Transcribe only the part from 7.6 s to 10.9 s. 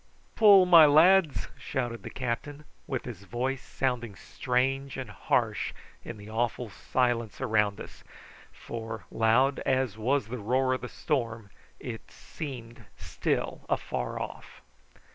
us, for, loud as was the roar of the